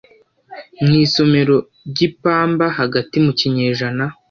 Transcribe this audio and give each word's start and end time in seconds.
mu 0.85 0.93
isomero 1.05 1.55
ryipamba 1.89 2.65
hagati 2.79 3.15
mu 3.25 3.31
kinyejana 3.39 4.05